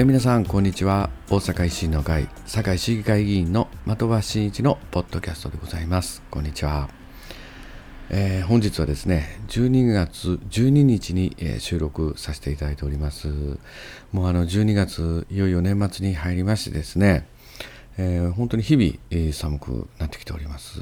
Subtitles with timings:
[0.00, 1.10] え皆さんこんにちは。
[1.28, 6.22] 大阪維新の会堺市議会議員の的場真一のポッドキャストでございます。
[6.30, 6.88] こんにちは、
[8.08, 13.28] えー、本日はですね12月12日に、え、収録させていただいております。
[14.10, 17.28] もうあの12月いよいよ年末に入りましてですね、
[17.98, 20.80] えー、本当に日々、え、寒くなってきております。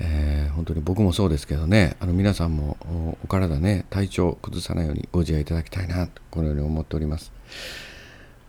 [0.00, 2.76] えー、本当に僕もそうですけどねあの皆さんも
[3.22, 7.30] お体ね体調崩さないようにご自愛いただきたいなとこのように思っております。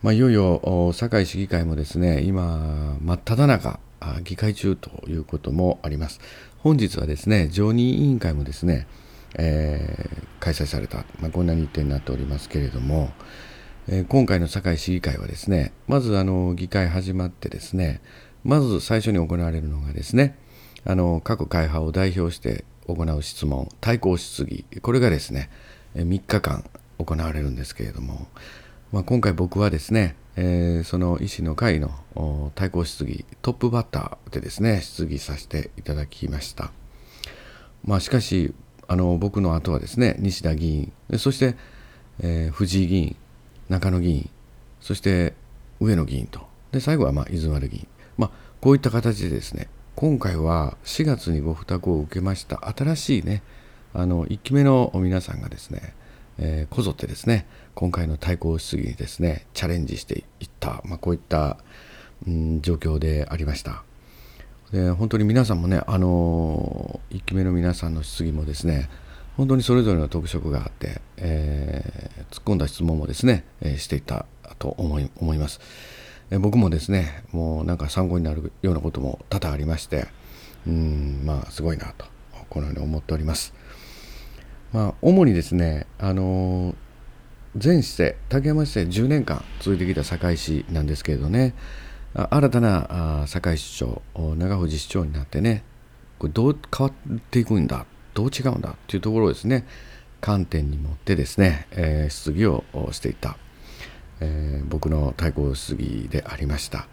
[0.04, 3.80] まあ、いよいよ堺市議会もですね今真っ只中
[4.24, 6.20] 議会中ということもあります。
[6.58, 8.86] 本日はですね常任委員会もですね、
[9.38, 13.14] えー、開催された、まあ、こんな日程になっておりますけれども、
[13.88, 18.02] えー、今回の堺市議会はですねまずあの議会始まってですね
[18.44, 20.38] まず最初に行われるのがですね
[20.84, 25.50] あの各会派を代表して行う質問対抗質疑これがですね
[25.95, 26.66] 3日間
[26.98, 28.28] 行われるんですけれども
[28.94, 36.72] まあ、今回僕はですね、えー、その維新の会の対抗質疑トップバッターでですね質疑させていただきました、
[37.83, 38.53] まあ、しかし
[38.88, 41.55] あの僕の後はですね西田議員そして、
[42.19, 43.16] えー、藤井議員
[43.67, 44.30] 中野議員
[44.80, 45.33] そして
[45.80, 46.41] 上野議員と。
[46.71, 47.88] で最後はまあ伊豆丸議員、
[48.19, 53.41] まあ、こういった形でですね今回は4月にご負託を受けました新しいね
[53.91, 55.95] あの1期目の皆さんがですね
[56.39, 57.45] えー、こぞってですね
[57.76, 61.58] 今回の対抗質疑にですねチャレンジしていった、まあ、こういった、
[62.28, 63.84] うん、状況でありました。
[64.72, 68.89] で本当に皆さんもね、あのー、1期目の皆さんの質疑もですね
[69.38, 74.26] 本当にそれぞれの特色があって、えー、突っ込んだ質問もですね、えー、していった
[74.58, 75.61] と思い思います、
[76.32, 80.08] えー、僕もですねもうなんか参考になるようなことも多々ありまして
[80.65, 82.08] うんまあすごいなと
[82.50, 83.54] このように思っております。
[84.73, 86.73] まあ、主にですね、あの
[87.64, 91.54] 前市政、竹山市政10年間続いてきた堺市なんですけれどね、
[92.16, 95.64] 新たな堺市長、長藤市長になってね、
[96.17, 97.86] これどう変わっていくんだ、
[98.16, 99.67] どう違うんだっていうところをですね、
[100.22, 103.38] 観点に持ってですね、えー、質疑をしていた、
[104.22, 106.88] えー、僕の対抗質疑でありました。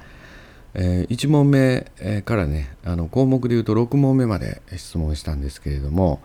[0.75, 1.87] えー、1問目
[2.27, 6.21] からね、あの項目でいうと6問目まで質問したんですけれども、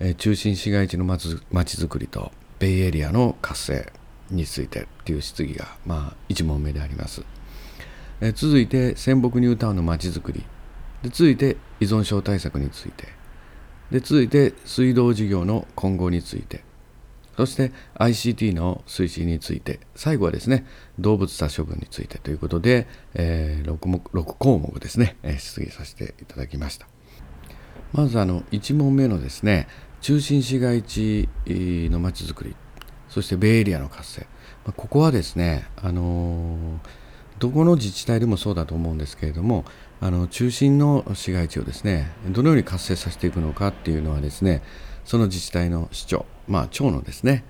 [0.00, 3.92] え中心市街地のまちづくりとベイエリアの活性
[4.30, 7.24] についてっていう質疑が、まあ、1問目であります。
[8.20, 10.44] え続いて仙北ニュータウンのまちづくり。
[11.02, 13.08] で続いて依存症対策について。
[13.90, 16.62] で続いて水道事業の今後について。
[17.36, 19.80] そして ICT の推進について。
[19.94, 20.66] 最後はですね
[20.98, 26.86] 動物殺処分についてということで、えー、6, 6項目ですね、え質疑させていただきました。
[27.92, 29.66] まずあの1問目のですね
[30.00, 32.56] 中心市街地のまちづくり
[33.08, 34.26] そしてベイエリアの活性
[34.76, 36.78] ここはですね、あの
[37.38, 39.64] どこの自治体でもそうだと思うんですけれども
[40.00, 44.62] あの中心の市街地をですねどのように活性させていくのかっていうのはですね
[45.04, 47.44] その自治体の市長、まあ、長のですね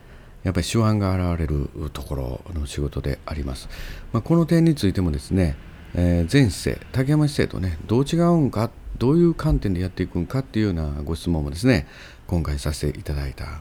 [0.45, 3.69] やっぱり手腕が現れるところの仕事であります。
[4.13, 5.57] まあ、この点についてもですね、
[5.95, 11.87] えー、前市政、竹山市政とね、どう違うんか、どういう観点でやっていくんかっていうようなご質問もですね、
[12.27, 13.61] 今回させていただいた。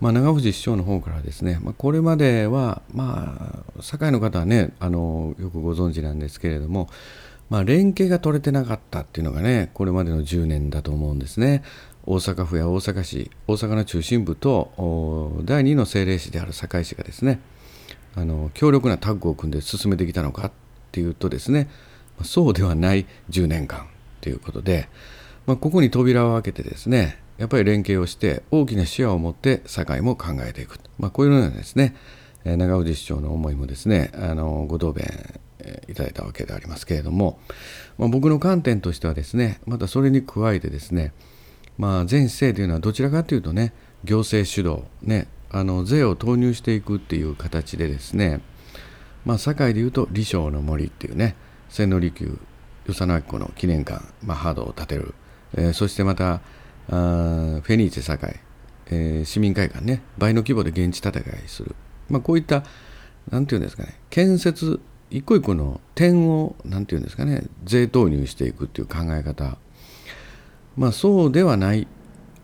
[0.00, 6.88] まあ、長藤市長の方からですね、まあ、これまでは、まあ、堺の方はねあの、よくご存知なんですけれども、
[7.48, 11.62] まあ、連携が取れてなかったっていうのがね、これまでの10年だと思うんですね。
[12.06, 17.40] 大阪府や大阪市、大阪の中心部と第2の政令市である堺市がですね、
[18.14, 20.52] あの強力なタッグを組んで進めてきたのかっ
[20.92, 21.68] ていうとですね、
[22.22, 23.86] そうではない10年間
[24.24, 24.88] ということで、
[25.44, 31.94] まあ、ここに扉を開けてですね、やっぱり連携をして大きな視野を持って社会も考えていく、まあ、こういうようなですね
[32.44, 35.40] 長氏市長の思いもですねあのご答弁
[35.88, 37.38] いただいたわけでありますけれども、
[37.98, 41.12] まあ、僕の観点としてはですねまたそれに加えてですね、
[41.76, 48.40] まあ、全市政というのはどちらかというとね行政主導ねあの税を投入していくっていう形でですね
[49.24, 51.36] まあ堺でいうと李昌の森っていうね
[51.68, 52.38] 千利休
[52.86, 55.14] 与謝野明子の記念館、まあ、ハードを建てる、
[55.54, 56.40] えー、そしてまたあ
[56.88, 58.40] フェニーチェ堺、
[58.86, 60.02] えー、市民会館ね。
[60.18, 61.74] 倍の規模で現地戦いする、
[62.08, 62.64] まあ、こういった
[63.30, 63.98] 何て言うんですかね。
[64.10, 67.44] 建設一個一個の点を何て言うんですかね。
[67.64, 69.56] 税投入していくっていう考え方。
[70.76, 71.86] まあそうではない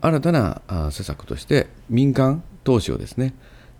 [0.00, 3.34] 新たな施策として民間投資をですね、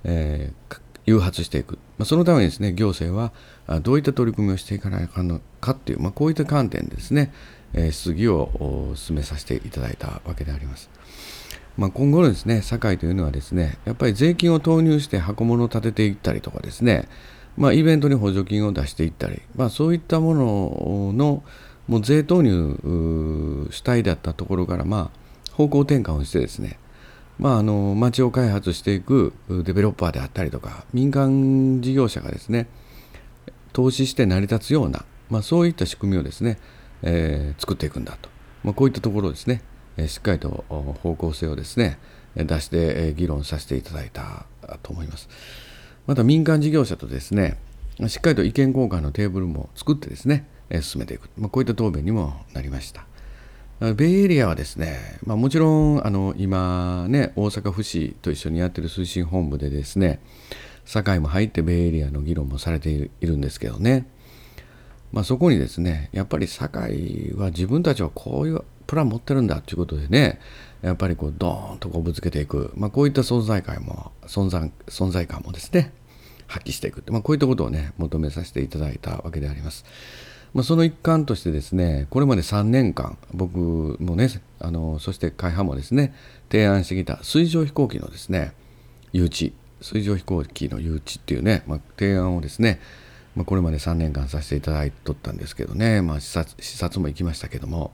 [0.05, 3.33] えー、誘発していく、まあ、そのためにですね行政は
[3.81, 7.33] どういった取り組みをしていかないかのかっていう、まあ、こういった観点でですね、
[7.73, 10.91] え質疑を進めさせていただいたわけであります。
[11.77, 17.09] まあ、今後のですね、堺というのはですね、やっぱり税金を投入して箱物を立てていったりとかですね、
[17.57, 21.43] まあ、イベントに補助金を出していったり、まあ、そういったものの
[21.89, 26.79] もう税投入主体だったところから、まあ、方向転換をしてですね、
[27.41, 32.69] まあ、あの町を開発していくデベロッパーであったりとか民間事業者がですね
[33.73, 36.59] 投資して成り立つような、まあ、そういった仕組みをですね、
[37.03, 38.29] えー、作っていくんだと、
[38.63, 39.63] まあ、こういったところをですね、
[39.97, 40.65] え、しっかりと
[41.03, 41.99] 方向性をですね
[42.37, 44.45] 出して議論させていただいた
[44.83, 45.29] と思います。
[46.07, 47.57] また民間事業者とですね
[48.07, 50.47] しっかりと意見交換のテーブルも作ってですね
[50.83, 53.07] 進めていく、まあ、こういった答弁にもなりました。
[53.81, 60.21] ベイエリアはですね、まあ、もちろんあの今ね大阪府市と一緒にやってる推進本部でですね
[60.85, 64.07] 堺も入ってベイエリアの議論もされているんですけどね、
[65.13, 70.41] まあ、そこにですねやっぱり堺は自分たちはこういうプラン持ってるんだということでね
[70.83, 75.95] やっぱりこうドーンとこうぶつけていく、まあ、こういった存在感も存在存在感もですね
[76.49, 79.87] 発揮していく、まあ、こういったことをね求めさせていただいたわけであります。
[80.53, 86.15] まあ、その一環としてですねこれまで3年間僕もねあのそして会派もですね
[86.51, 88.53] 提案してきた水上飛行機のですね
[89.13, 92.81] 誘致水上飛行機の誘致っていうね、まあ、提案をですね、
[93.35, 97.93] まあ、これまで3年間させていただいとったんですけどね、まあ、視察視察も行きましたけども、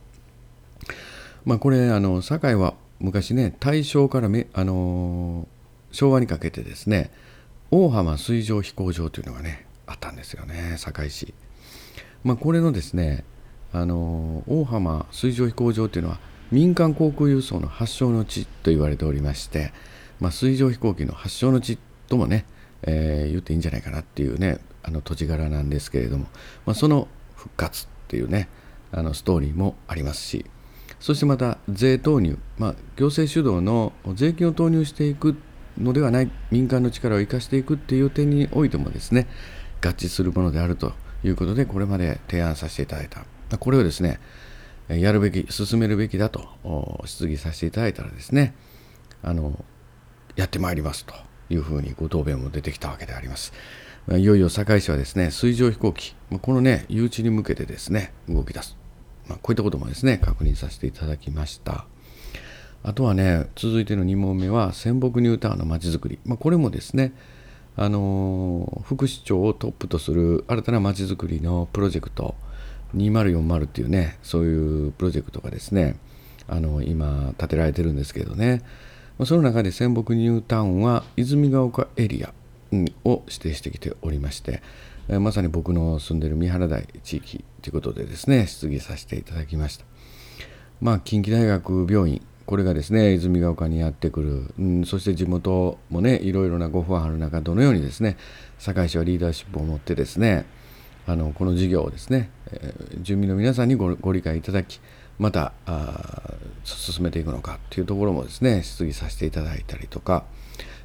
[1.44, 5.46] まあ、これあの堺は昔ね大正からめ、あの
[5.92, 7.10] 昭和にかけてですね
[7.70, 11.34] 大浜水上飛行場というのがねあったんですよね堺市。
[12.26, 13.24] まあ、これのですね
[13.72, 16.18] あの大浜水上飛行場というのは
[16.50, 19.72] 民間航空輸送の発祥の地と言われておりまして、
[20.18, 21.78] まあ、水上飛行機の発祥の地
[22.08, 22.44] ともね、
[22.82, 26.26] えー、言っていいんじゃないかなっていうねあの土地柄なんですけれども、
[26.64, 27.06] まあ、その
[27.36, 28.48] 復活っていうね
[28.90, 30.44] あのストーリーもありますし
[30.98, 35.36] そしてまた税投入、まあ、行政主導の税金を投入していく
[35.78, 39.28] のではない民間の力を生かしていくっていう点においてもですね
[39.80, 40.92] 合致するものであると
[41.28, 43.24] いうことでこれまで提案させていただいた。
[43.58, 44.20] これをですね
[44.88, 48.54] やるべき進めるべきだと質疑させていただいたらですね
[49.22, 49.64] あの
[50.36, 51.14] やってまいりますと
[51.50, 53.52] いうふうにご答弁も出てきたわけであります。
[54.12, 58.76] いよいよ堺市はですね水上飛行機このね誘致に向けてですね動き出す、
[59.26, 61.86] まあ、こういったこともですね確認させていただきました。
[62.84, 67.12] あとはね続いての2問目は仙北ニュータウンのまちづくり、まあ、これもですね
[67.76, 72.34] あの副市長をトップとする新たなまちづくりのプロジェクト
[72.94, 75.98] 2040っていうねそういうプロジェクトがですね
[76.48, 78.62] あの今建てられてるんですけどね。
[79.24, 82.34] その中で仙北ニュータウンは泉ヶ丘エリア
[83.04, 84.60] を指定してきておりまして
[85.08, 89.86] まさに僕の住んでる三原台地域ということでですね質疑させていただきました。
[90.82, 98.16] まあ近畿大学病院これがですね泉ヶ丘にやってくる、うん、そして地元もねいろいろなご不安ある中どのようにですね
[98.58, 100.46] 堺市はリーダーシップを持ってですね
[101.06, 104.80] あのこの事業をですね、えー、住民の皆さんにご理解いただき
[105.18, 105.52] また
[106.64, 110.24] 進めていくのかっていうところもですね質疑させていただいたりとか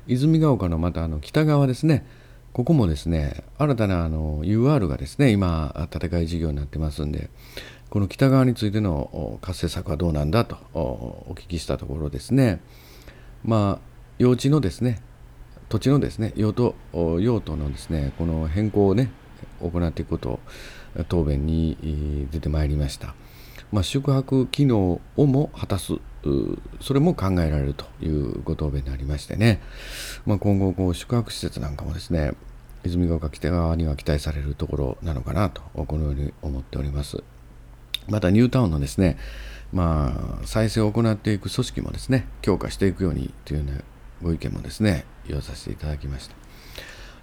[0.08, 2.06] 泉ヶ丘のまたあの北側ですね
[2.54, 7.30] ここもですね新たなあの UR がですね今建て替え事業になってますんで
[7.90, 12.60] この北側についての活性策はどうなんだとお聞きしたところですね
[13.44, 13.86] まあ
[14.18, 15.02] 用地のですね
[15.70, 16.76] 土地のですね用途
[17.20, 19.12] 用途のですねこの変更をね
[19.62, 20.40] 行っていくことを
[21.08, 23.16] 答弁に出てまいりました。
[23.72, 25.94] まあ、宿泊機能をも果たす
[26.82, 29.60] それも考えられるというご答弁になりましてね、
[30.26, 32.34] まあ、今後こう宿泊施設なんかもですね
[32.84, 37.24] 泉ヶ丘北側には期待されるところなのかなとこのように思っております。
[38.08, 39.18] またニュータウンのですね、
[39.72, 43.82] まあ、再生を行っていく組織もですね、強化していくようにというような
[44.24, 46.36] ご意見もですね、言わさせていただきました。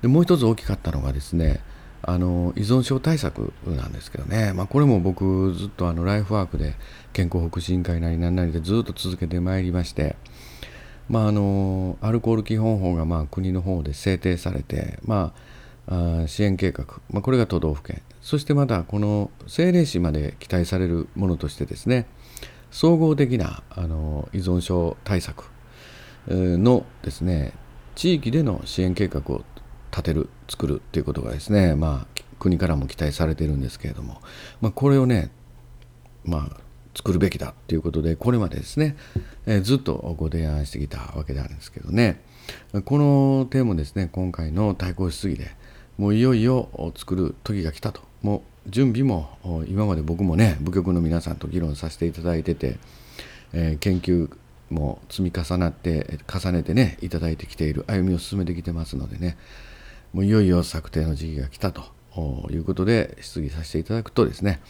[0.03, 1.61] でもう一つ大きかったのがですね、
[2.03, 6.75] あの依存症対策なんですけどね、まあ、これも僕ずっとあのライフワークで
[7.13, 10.17] 健康福祉委員会なり何なりでずっと続けてまいりまして、
[11.09, 15.33] まあ、あのアルコール基本法がまあ国の方で制定されて、ま
[15.89, 18.03] あ、支援計画、まあ、これが都道府県。
[18.21, 22.07] そしてまたこの政令市まで期待されるものとしてですね
[22.71, 25.51] 総合的なあの依存症対策
[26.29, 27.55] のですね
[27.95, 29.45] 地域での支援計画を
[29.91, 34.21] 立てる作るということがですねまあ国からも期待されてるんですけれども、
[34.61, 35.31] まあ、これをね
[36.25, 36.61] まあ
[36.95, 38.97] 作るべきだということでこれまでですね、
[39.47, 42.21] えー、ずっとご提案してきたわけであるんですけどね
[42.85, 45.51] この点もですね今回の対抗質疑で
[45.97, 52.79] もういよいよ作る時が来たともう準備も今まで僕もね部局の皆さんと議論させていただいてて、
[53.53, 54.31] えー、研究
[54.71, 59.37] も積み重なって重ねてねいただいてきている歩みを進めてきてますのでね
[60.13, 61.83] もういよいよ策定の時期が来たと
[62.51, 64.61] いうことで質疑させていただくとですね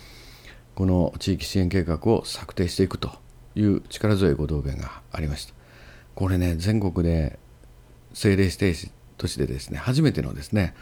[0.74, 3.10] この地域支援計画を策定していくと
[3.54, 5.54] いう力強いご答弁がありました。
[6.14, 7.38] これね全国で
[8.10, 10.74] 政令指定都市でですね初めてのですね、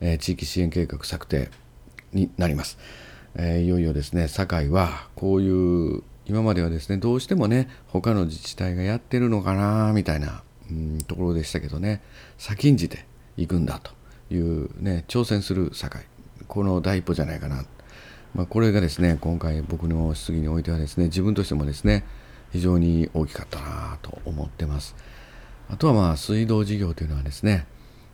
[0.00, 1.50] えー、地域支援計画策定
[2.12, 2.78] になります、
[3.34, 12.02] えー、いよいよですね堺はこういう今まではですねどうしてもね他の自治体がやってるのかなみたいな、うん、ところでしたけどね
[12.38, 13.04] 先んじて
[13.36, 13.90] いくんだと。
[14.30, 16.04] いうね挑戦する堺
[16.48, 17.64] この第一歩じゃないかな、
[18.34, 22.04] まあ、これがですね今回僕の質疑においてはですね自分としてもですね
[22.52, 24.94] 非常に大きかったなと思ってます。
[25.68, 27.66] あとはまあ水道事業というのはですね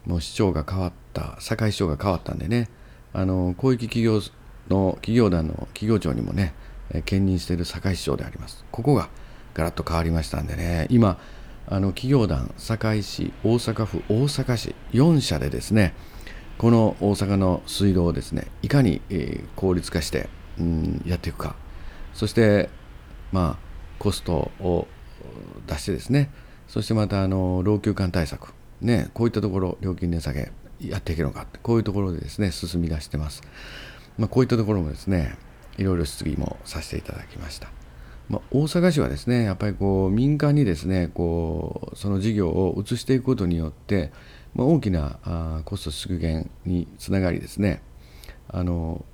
[0.06, 2.70] もう市長が変わった堺市長が変わったんでね
[3.12, 4.20] あの広域企業
[4.68, 6.54] の企業団の企業長にもね
[7.04, 8.64] 兼任している堺市長であります。
[8.70, 9.08] ここが
[9.52, 11.18] ガラッと変わりましたんでね今
[11.70, 15.94] あの企業団堺市大阪府大阪市4社でですね
[16.58, 21.56] この大阪の水道をですねいかに、え効率化して、うん、やっていくか。
[22.12, 22.68] そして
[23.32, 23.58] まあ
[23.98, 24.86] コストを
[25.66, 26.30] 出してですね
[26.66, 33.42] そしてまたあの老朽化対策ねこういったところ料金値下げやっていけるのかこういうところでですね進み出してます、
[34.18, 35.36] まあ、こういったところもですね
[35.78, 37.70] いろいろ質疑もさせていただきました。
[38.30, 44.12] まあ、大阪市はですねやっぱりこう民間にですねこうその事業を移していくことによって、
[44.54, 47.82] まあ、大きなあコスト縮減につながりですね
[48.48, 49.04] あの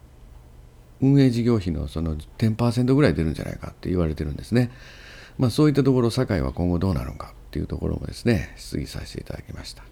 [1.00, 4.70] 運営事業費のその10%ぐらい出るんじゃないかって言われてるんですね。
[5.38, 9.82] まあ、そういったところ堺は今後どうなるのかっていうところもですね質疑させていただきました。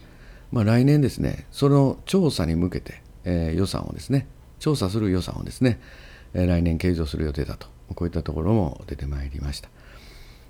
[0.52, 4.26] まあ、来年ですねその調査に向けて、えー、予算をですね
[4.58, 5.80] 調査する予算をですね、
[6.32, 9.68] え、来年計上する予定だとこういったところも出てまいりました。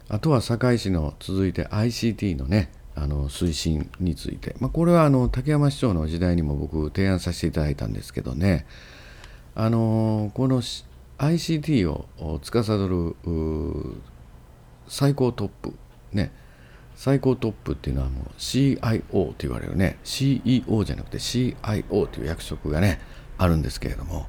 [0.08, 8.66] あとは堺市の続いて ICT のねあの推進について、まあ、これはあの竹山市長の時代にも僕提案させていただいたんですけどね。
[9.54, 10.62] あのこの
[11.18, 12.06] ICT を
[12.42, 13.16] 司る
[14.88, 15.74] 最高トップ
[16.12, 16.32] ね。
[16.96, 19.98] 最高トップっていうのはもう CIO と言われるね。
[20.04, 23.00] CEO じゃなくて CIO という役職がね
[23.36, 24.26] あるんですけれども。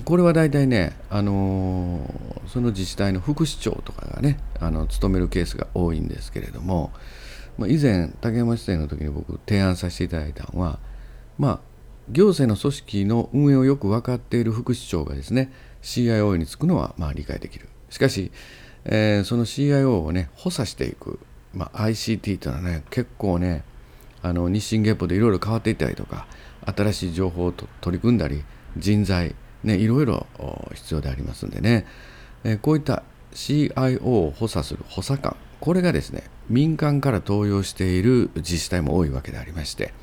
[0.00, 6.92] これは大体ね、あのー、その自治体の副市長とかがねあの務めるケースが多いんですけれども、
[7.58, 10.78] まあ、以前竹山市政の時に僕提案させていただいたのは
[11.38, 11.60] まあ
[12.10, 17.68] 行政の組織の運営をよく分かっている副市長がですね CIO に就くのはまあ理解できる。
[17.90, 18.32] しかし、
[18.84, 21.20] えー、その CIO をね補佐していく、
[21.52, 23.64] まあ、ICT というのはね結構ね
[24.22, 26.26] あの日進月歩でいろいろ変わっていったりとか
[26.64, 28.44] 新しい情報を取り組んだり
[28.78, 29.34] 人材
[29.64, 30.26] ね、いろいろ
[30.74, 31.86] 必要でありますんでね、
[32.44, 33.02] えこういった
[33.32, 39.94] CIO を補佐する補佐官、これがですね、民間から登用している自治体も多いわけでありまして、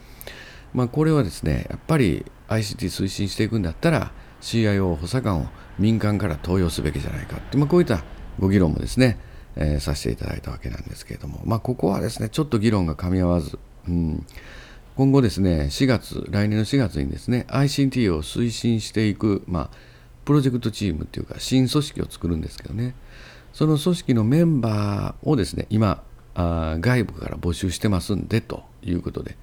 [0.74, 4.12] まあ、これはですね、やっぱり ICT 推進していくんだったら、
[4.42, 5.48] CIO 補佐官を
[5.78, 8.04] 民間から登用すべきじゃないかって、まあ、こういった
[8.40, 9.20] ご議論もですね、
[9.56, 14.26] えー、させていただいたわけなんですけれども、まあ、ここはですね、ちょっと議論が噛み合わず、うん、
[15.00, 19.78] 今後ですね、4月、来年の4月にですね、ICT を推進していく、まあ、
[20.26, 22.96] プロジェクトチームっていうか、新組織を作るんですけどね、
[23.54, 26.04] その組織のメンバーをですね、今、
[26.36, 29.38] あ外部から募集してますんでということで、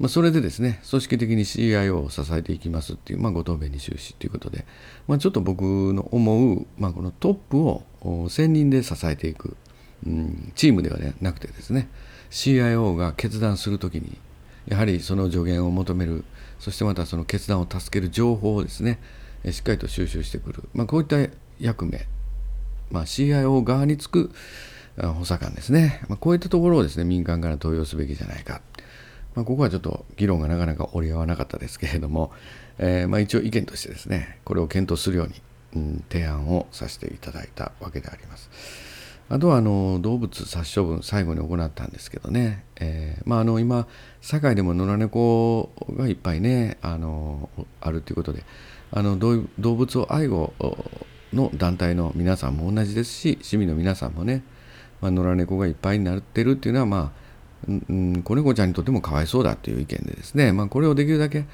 [0.00, 4.66] まあ、それでですね、組織的に CIO を支えていきますっていう、まあ、ご答弁に終始ということで、
[5.06, 7.84] まあ、ちょっと僕の思う、まあ、このトップを
[8.28, 9.56] 専任で支えていく、
[10.04, 11.88] うん、チームではなくてですね、
[12.32, 14.18] CIO が決断するときに
[14.68, 16.24] やはりその助言を求める。
[16.60, 19.00] そしてまたその決断を助ける情報をですね
[19.50, 21.16] しっかりと収集してくる、まあ、こういった
[21.58, 22.06] 役目、
[22.90, 24.30] まあ、CIO 側につく
[24.96, 28.60] 補佐官ですね、まあ、こういったところをですね民間から登用すべきじゃないか、
[29.34, 32.30] まあ、ここはちょっと議論がなかなか折り合わなかったですけれども、
[32.78, 35.34] えー、まあ一応意見としてですねこれを検討するように、
[35.74, 38.50] うん、提案をさせていただいたわけであります。
[39.32, 43.86] あとはあの動物殺処分最後に行ったんですけどね、えー、まあ、あの今
[44.20, 47.48] 堺でも野良猫がいっぱいねあの
[47.80, 48.42] あるということで
[48.90, 50.52] あの動物を愛護
[51.32, 54.42] の団体の皆さんも同じですし市民の皆さんもね、
[55.00, 57.12] まあ、野良猫がいっぱいになってるっていうのはま
[57.68, 61.44] あ、うん、子猫ちゃんにとってもかわいそうだっていう意見でですね、まあ、これをできるだけ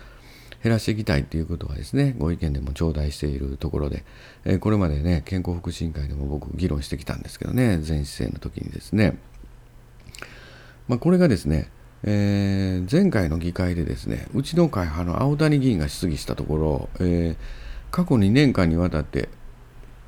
[0.67, 4.05] 減らしていきたいということはですね、ご意見でも頂戴しているところで、
[4.45, 9.17] え、これまでね、健康福祉委員会でも僕議論してきたんですけどね、全市政の時にですね、
[10.89, 11.71] まあ、これがですね、
[12.03, 17.37] えー、前回の議会でですね、うちの会派の青谷議員が質疑したところ、えー、
[17.93, 19.29] 過去2年間にわたって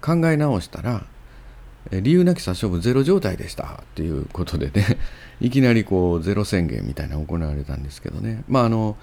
[0.00, 1.06] 考え直したら、
[1.92, 4.98] 理由なき殺処分ゼロ状態でしたっていうことでね、
[5.40, 8.96] いきなりこうゼロ宣言みたいなのが行われたんですけどね、まああの、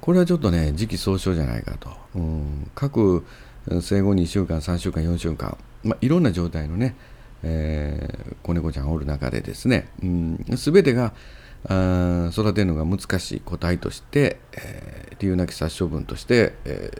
[0.00, 3.24] これはちょっとね時期尚早じゃないかと、うん、各
[3.82, 6.96] 生後2週間3週間4週間、まあ、いろんな状態のね、
[7.42, 10.44] えー、子猫ちゃんおる中でですね、うん、
[10.82, 11.12] てが
[11.68, 16.90] あ育てるのが難しい個体として、えー、理由なき殺処分として、え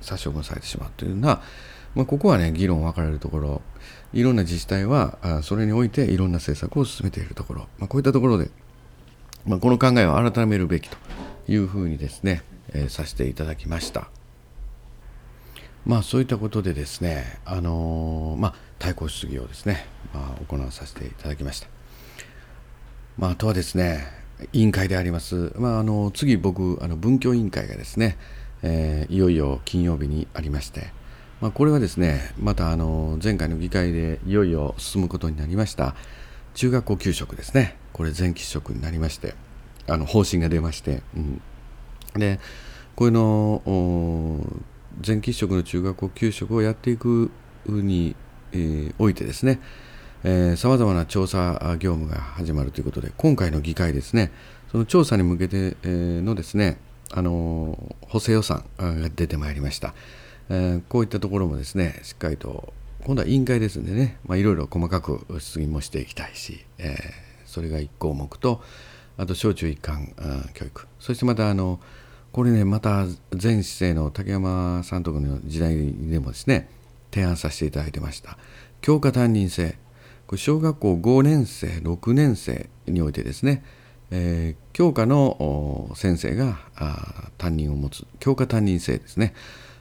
[0.00, 1.42] ー、殺処分されてしまうというのは、
[1.96, 3.62] まあ、ここはね議論分かれるところ。
[4.14, 8.48] いろんな自治体はあそれにおいていろんな政策を進めているところ、まあ、こういったところで、
[9.44, 10.96] まあ、この考えを改めるべきと。
[11.48, 14.08] いうふうにですね、えー、させていただきました。
[15.86, 21.68] まあそういったことでですね、あのー、まあ対抗質疑をですね、まあ、行わさせていただきました。
[23.16, 24.06] まあ、あとはですね、
[24.52, 28.16] 委員会であります、まあ、あの次僕、あの文教委員会がですね、
[28.62, 30.92] えー、いよいよ金曜日にありまして、
[31.40, 35.96] まあ、これはですね、またあの前回の議会でいよいよ進むことになりました
[36.54, 39.34] 中学校給食ですね、これ全喫食になりまして、
[39.88, 41.40] あの方針が出まして、うん、
[42.14, 42.40] で、
[42.94, 43.62] こういうの
[45.00, 47.30] 全喫食の中学校給食をやっていく
[47.66, 48.16] に、
[48.52, 49.60] えー、おいてですね、
[50.56, 54.32] さまざまな調査業務が始まるということで、今回の議会ですね、
[54.72, 56.78] その調査に向けてのですね、
[57.10, 59.94] あの補正予算が出てまいりました、
[60.50, 62.72] えー、こういったところもですね、しっかりと、
[63.04, 66.96] 今度は委員会ですんでね、まあ、いろいろ細かく質疑もしていきたいし、えー、
[67.46, 68.62] それが1項目と、
[69.18, 70.14] あと小中一貫
[70.54, 71.80] 教育、そしてまたあの、
[72.32, 73.04] これね、また
[73.40, 76.70] 前市政の竹山さんとこの時代でもですね、
[77.12, 78.38] 提案させていただいてました。
[78.80, 79.76] 教科担任制、
[80.26, 83.64] これ小学校5年生6年生においてですね、
[84.10, 86.58] えー、教科の先生が
[87.38, 89.34] 担任を持つ教科担任制ですね、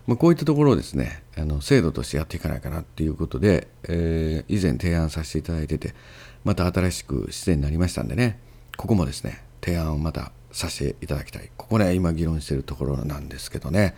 [0.05, 5.93] まあ、こういったところをですねあの制度としてやっていかないかなっていうことで、えー、以前提案させていただいてて
[6.43, 8.39] また新しく出演になりましたんでね。
[8.77, 11.49] ここもですね提案をまたさせていただきたい。
[11.57, 13.95] ここね今議論しているところなんですけどね、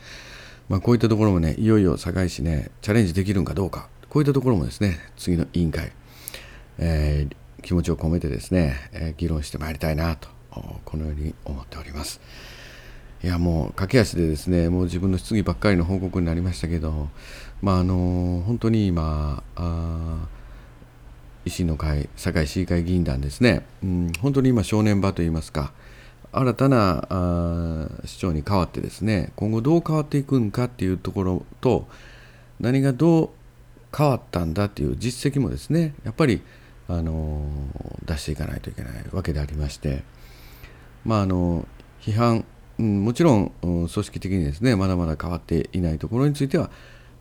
[0.68, 3.90] まあ、こういったところもねいよいよ堺市ねチャレンジできるんかどうか。
[4.10, 5.92] こういったところもですね次の委員会
[6.80, 10.30] えー、気持ちを込めてですね、え、議論してまいりたいなと
[10.86, 12.22] このように思っております。
[13.22, 17.10] いやもう駆け足でですねもう自分の質疑ばっかりの報告になりましたけど
[17.62, 20.28] まああの本当に今あ
[21.50, 25.74] 維新の会堺市議会議員団ですね、うん、本当に今正念場といいますか
[26.32, 31.88] 新たなあ市長に代わってですね今後どう変わっていくんかっていうところと
[32.60, 33.30] 何がどう
[33.96, 36.42] 変わったんだっていう実績もですねやっぱり
[36.88, 37.44] あの
[38.06, 40.04] 出していかないといけないわけでありまして
[41.04, 41.68] まああの
[42.02, 42.46] 批判、
[42.78, 46.70] うん、もちろん組織的にですねまだまだ変わっていないところについては、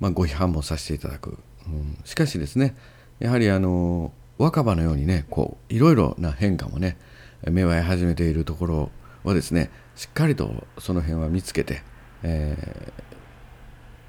[0.01, 2.77] まあ、ご批判もさせていただく、うん、しかしですね
[3.21, 6.97] やはりあの若葉のようにねこういろいろな変化もね
[7.45, 8.91] 芽生え始めているところ
[9.25, 11.83] はですねしっかりとその辺は見つけて、
[12.23, 12.57] え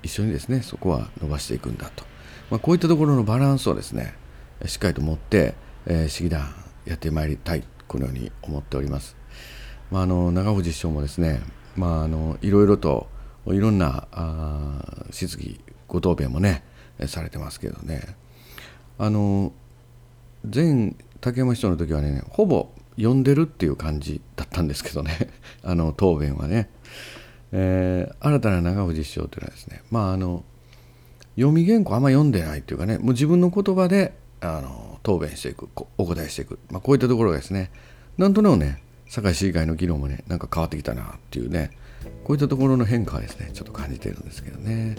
[0.04, 2.06] ー、一緒にですねそこは伸ばしていくんだと、
[2.50, 4.14] まあ、こういったところのバランスをですね
[4.66, 6.54] しっかりと持って、えー、市議団
[6.86, 9.16] やってまいりたいこのように思っております。
[9.90, 11.42] まあ、あの長藤市長もですね、
[11.76, 13.08] まあ、あのいろいろと
[13.48, 16.64] いろんなあ質疑ご答弁もね
[17.08, 18.16] されてますけどね
[19.00, 19.54] あの
[20.44, 25.30] 前竹山市長の時はねほぼ読んでるっていう感じだったんですけどね。
[25.64, 26.70] あの答弁はね、
[27.52, 30.44] えー、新たな長藤市長というのはですねまああの
[31.36, 37.72] 読み原稿あんま読んでないっていうかねもう自分の言葉であの答弁していくお答えしていく、まあ、こういったところがですね
[38.18, 41.72] なんとなくね堺市議会の議論もねなんか変わってきたなっていうね
[42.24, 44.98] こういったところの変化はですねちょっと感じているんですけどね、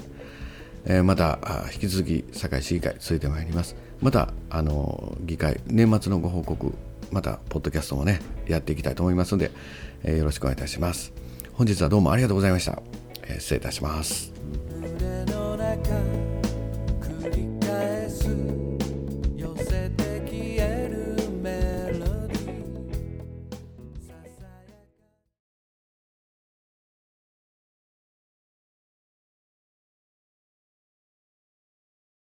[0.84, 1.38] えー、また
[1.72, 3.76] 引き続き堺市議会続いてまいります。
[4.00, 6.74] またあの議会年末のご報告
[7.10, 9.50] またポッドキャストもねやっていきたいと思いますので、
[10.04, 11.12] えー、よろしくお願いいたします。
[11.52, 12.80] 本日はどうもありがとうございました、
[13.24, 14.32] えー、失礼いたします。